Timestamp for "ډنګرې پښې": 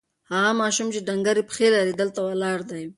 1.07-1.67